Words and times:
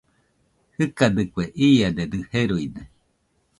Jɨkadɨkue, 0.75 1.43
iadedɨ 1.69 2.17
jeruide 2.31 2.83